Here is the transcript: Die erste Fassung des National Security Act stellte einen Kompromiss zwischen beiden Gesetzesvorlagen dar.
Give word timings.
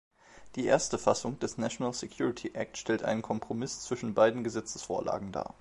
Die 0.55 0.65
erste 0.65 0.97
Fassung 0.97 1.37
des 1.37 1.59
National 1.59 1.93
Security 1.93 2.49
Act 2.55 2.75
stellte 2.79 3.07
einen 3.07 3.21
Kompromiss 3.21 3.81
zwischen 3.81 4.15
beiden 4.15 4.43
Gesetzesvorlagen 4.43 5.31
dar. 5.31 5.47